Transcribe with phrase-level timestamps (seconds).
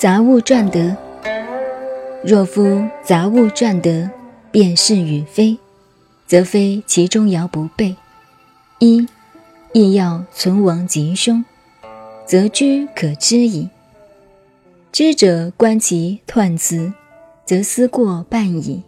[0.00, 0.96] 杂物赚得。
[2.24, 4.10] 若夫杂物赚得，
[4.50, 5.58] 便是与非，
[6.26, 7.94] 则非其中爻不备。
[8.78, 9.06] 一
[9.74, 11.44] 亦要存亡吉凶，
[12.24, 13.68] 则居可知矣。
[14.90, 16.90] 知者观其彖辞，
[17.44, 18.82] 则思过半矣。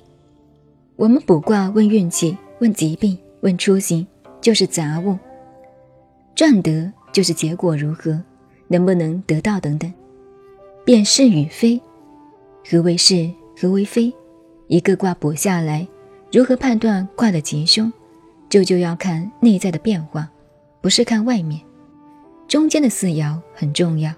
[0.97, 4.07] 我们卜卦问运气，问疾病，问出行，
[4.41, 5.19] 就是杂物；
[6.35, 8.19] 赚得就是结果如何，
[8.69, 9.93] 能不能得到等等。
[10.85, 11.81] 便是与非，
[12.69, 13.31] 何为是？
[13.61, 14.13] 何为非？
[14.67, 15.87] 一个卦卜下来，
[16.33, 17.93] 如何判断卦的吉凶？
[18.49, 20.29] 这就要看内在的变化，
[20.81, 21.61] 不是看外面。
[22.49, 24.13] 中间的四爻很重要。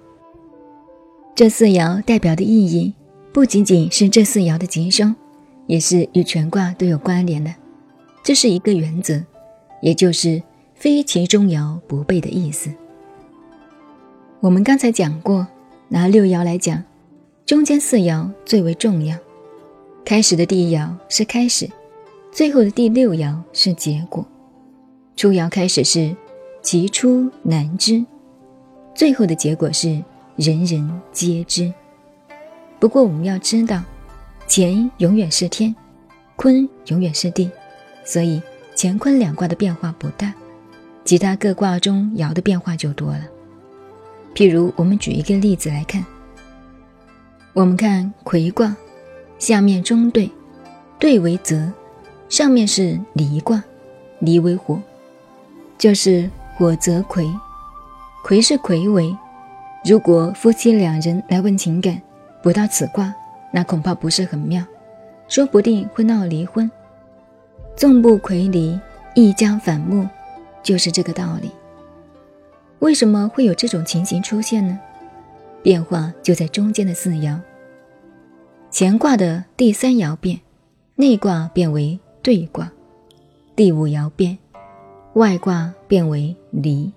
[1.34, 2.94] 这四爻代表的意义，
[3.32, 5.14] 不仅仅是这四爻的吉凶，
[5.66, 7.54] 也是与全卦都有关联的。
[8.22, 9.22] 这是一个原则，
[9.82, 10.42] 也就是
[10.74, 12.72] 非其中爻不备的意思。
[14.40, 15.46] 我们刚才讲过，
[15.94, 16.82] 拿六爻来讲，
[17.46, 19.16] 中间四爻最为重要。
[20.04, 21.70] 开始的第一爻是开始，
[22.32, 24.26] 最后的第六爻是结果。
[25.14, 26.12] 初爻开始是
[26.60, 28.04] 其出难知，
[28.92, 30.02] 最后的结果是
[30.34, 31.72] 人人皆知。
[32.80, 33.80] 不过我们要知道，
[34.48, 35.72] 乾永远是天，
[36.34, 37.48] 坤永远是地，
[38.04, 38.42] 所以
[38.76, 40.34] 乾坤两卦的变化不大，
[41.04, 43.20] 其他各卦中爻的变化就多了。
[44.34, 46.04] 譬如我们举一个例子来看，
[47.52, 48.74] 我们看魁卦。
[49.36, 50.30] 下面中对，
[50.98, 51.70] 对为泽，
[52.30, 53.62] 上面是离卦，
[54.20, 54.80] 离为火，
[55.76, 57.28] 就是火泽魁，
[58.24, 59.14] 魁是魁为。
[59.84, 62.00] 如果夫妻两人来问情感，
[62.42, 63.12] 不到此卦，
[63.52, 64.64] 那恐怕不是很妙，
[65.28, 66.70] 说不定会闹离婚。
[67.76, 68.80] 纵不魁离，
[69.14, 70.08] 亦将反目，
[70.62, 71.50] 就是这个道理。
[72.84, 74.78] 为什么会有这种情形出现呢？
[75.62, 77.40] 变化就在中间的四爻。
[78.70, 80.38] 乾卦的第三爻变，
[80.94, 82.66] 内卦变为兑卦；
[83.56, 84.36] 第五爻变，
[85.14, 86.92] 外卦变为离，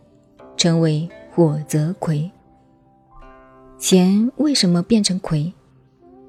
[0.57, 2.29] 成为火泽魁。
[3.79, 5.53] 乾为什么变成魁？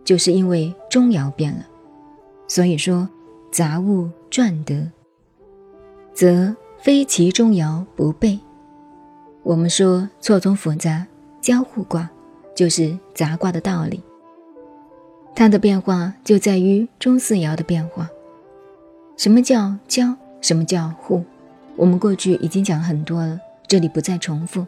[0.05, 1.67] 就是因为中爻变了。
[2.47, 3.09] 所以说
[3.51, 4.89] 杂物转得，
[6.15, 8.39] 则非其中爻不备。
[9.43, 11.06] 我们说错综复杂
[11.41, 12.10] 交互卦，
[12.54, 14.03] 就是杂卦的道理。
[15.34, 18.09] 它的变化就在于中四爻的变化。
[19.16, 20.15] 什么叫交？
[20.41, 21.25] 什么叫互？
[21.76, 24.66] 我们过去已经讲很多了，这里不再重复。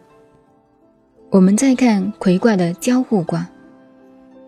[1.31, 3.49] 我们再看魁卦的交互卦，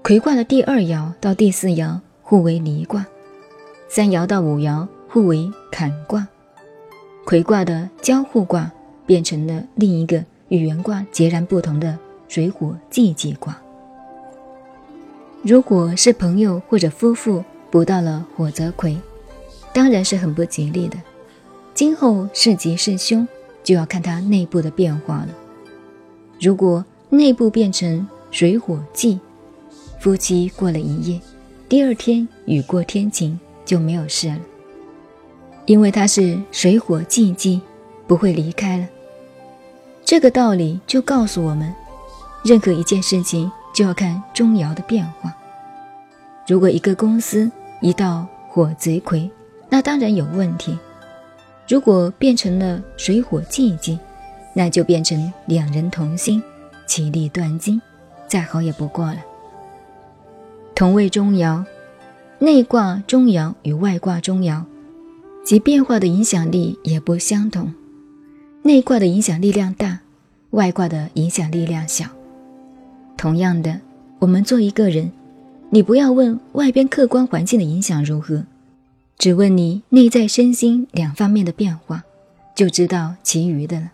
[0.03, 3.05] 魁卦的第二爻到第四爻互为离卦，
[3.89, 6.27] 三爻到五爻互为坎卦。
[7.25, 8.71] 魁卦的交互卦
[9.07, 11.99] 变成了另一个与原卦截然不同的
[12.29, 13.57] 水火既济卦。
[15.43, 18.97] 如果是朋友或者夫妇卜到了火泽魁，
[19.73, 20.97] 当然是很不吉利的。
[21.75, 23.27] 今后是吉是凶，
[23.65, 25.29] 就要看它内部的变化了。
[26.41, 29.19] 如果内部变成水火忌，
[29.99, 31.21] 夫妻过了一夜，
[31.69, 34.41] 第二天雨过天晴就没有事了，
[35.67, 37.61] 因为它是水火既济，
[38.07, 38.87] 不会离开了。
[40.05, 41.75] 这个道理就告诉我们，
[42.45, 43.51] 任何一件事情。
[43.75, 45.35] 就要看中爻的变化。
[46.47, 49.31] 如果一个公司一道火贼魁，
[49.71, 50.77] 那当然有问题；
[51.67, 53.99] 如果变成了水火既济，
[54.53, 56.43] 那就变成两人同心，
[56.87, 57.81] 其利断金，
[58.29, 59.17] 再好也不过了。
[60.75, 61.65] 同为中爻，
[62.41, 64.63] 内卦中爻与外卦中爻，
[65.47, 67.73] 其变化的影响力也不相同。
[68.65, 69.99] 内卦的影响力量大，
[70.51, 72.07] 外卦的影响力量小。
[73.17, 73.81] 同样的，
[74.21, 75.11] 我们做一个人，
[75.71, 78.45] 你不要问外边客观环境的影响如何，
[79.19, 82.05] 只问你内在身心两方面的变化，
[82.55, 83.91] 就知道其余的了。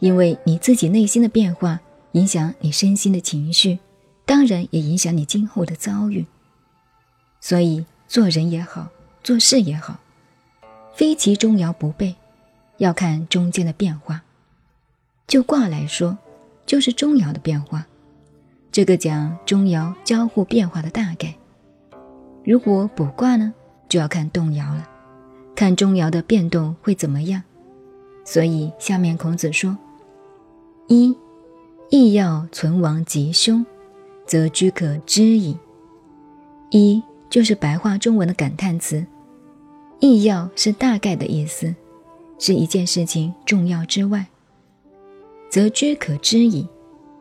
[0.00, 1.78] 因为你自己内心的变化
[2.12, 3.78] 影响你身心的情绪，
[4.26, 6.26] 当然也影响你今后的遭遇。
[7.40, 8.88] 所以做人也好，
[9.22, 10.00] 做事也好，
[10.96, 12.16] 非其中爻不备，
[12.78, 14.22] 要看中间的变化。
[15.26, 16.16] 就卦来说，
[16.64, 17.86] 就是中爻的变化。
[18.72, 21.34] 这个讲中爻交互变化的大概。
[22.44, 23.52] 如果卜卦呢，
[23.88, 24.88] 就要看动爻了，
[25.54, 27.42] 看中爻的变动会怎么样。
[28.24, 29.76] 所以下面孔子说
[30.88, 31.16] ：“一，
[31.90, 33.64] 亦要存亡吉凶，
[34.26, 35.58] 则居可知矣。”
[36.70, 39.04] 一就是白话中文的感叹词
[40.00, 41.74] ，“亦要”是大概的意思，
[42.38, 44.26] 是一件事情重要之外，
[45.50, 46.66] 则居可知矣。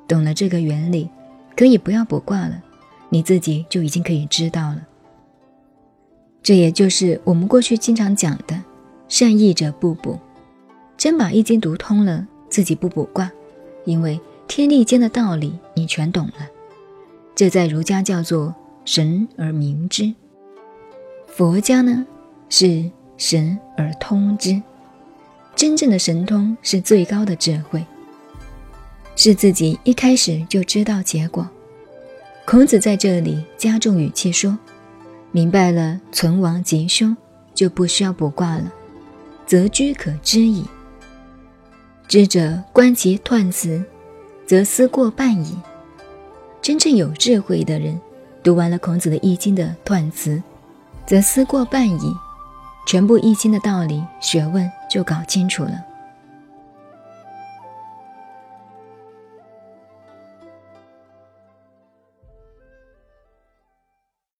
[0.08, 1.10] 懂了这个原理。
[1.56, 2.62] 可以不要卜卦了，
[3.10, 4.88] 你自己就已经可以知道了。
[6.44, 8.62] 这也就是我们过去经常讲的
[9.10, 10.20] “善易者不卜”。
[10.96, 13.32] 真把《易经》读通了，自己不卜卦，
[13.86, 16.48] 因为天地间的道理你全懂了。
[17.34, 18.54] 这在儒家叫做
[18.86, 20.14] 神而明之，
[21.26, 22.06] 佛家呢
[22.50, 22.88] 是
[23.18, 24.62] 神而通之。
[25.58, 27.84] 真正的神通是最高的智慧，
[29.16, 31.50] 是自己一开始就知道结果。
[32.46, 34.56] 孔子在这里加重语气说
[35.34, 37.18] ：“明白了存亡吉凶，
[37.56, 38.72] 就不需要卜卦了，
[39.48, 40.64] 则居可知矣。
[42.08, 43.84] 知者观其断辞，
[44.46, 45.58] 则思过半矣。”
[46.62, 48.00] 真正有智慧的人，
[48.44, 50.40] 读完了孔子的《易经》的断辞，
[51.08, 52.16] 则思过半矣。
[52.88, 55.84] 全部易经的道理学问就搞清楚了。